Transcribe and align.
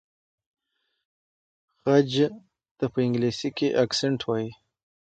خج 1.81 2.11
ته 2.77 2.85
په 2.93 2.99
انګلیسۍ 3.05 3.49
کې 3.57 3.67
اکسنټ 3.83 4.19
وایي. 4.25 4.49